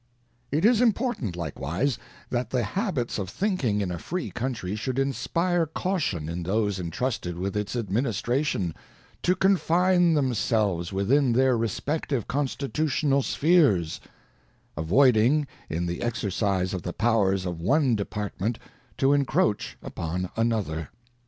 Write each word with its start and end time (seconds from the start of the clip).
ŌĆö 0.51 0.57
It 0.57 0.65
is 0.65 0.81
important, 0.81 1.35
likewise, 1.35 1.99
that 2.31 2.49
the 2.49 2.63
habits 2.63 3.19
of 3.19 3.29
thinking 3.29 3.81
in 3.81 3.91
a 3.91 3.99
free 3.99 4.31
country 4.31 4.75
should 4.75 4.97
inspire 4.97 5.67
caution 5.67 6.27
in 6.27 6.41
those 6.41 6.79
entrusted 6.79 7.37
with 7.37 7.55
its 7.55 7.75
adminis 7.75 8.19
tration, 8.23 8.73
to 9.21 9.35
confine 9.35 10.15
themselves 10.15 10.91
within 10.91 11.33
their 11.33 11.55
respective 11.55 12.27
constitutional 12.27 13.21
spheres; 13.21 14.01
avoiding 14.75 15.45
in 15.69 15.85
the 15.85 16.01
exercise 16.01 16.73
of 16.73 16.81
the 16.81 16.93
powers 16.93 17.45
of 17.45 17.61
one 17.61 17.95
department 17.95 18.57
to 18.97 19.13
encroach 19.13 19.77
upon 19.83 20.31
another. 20.35 20.89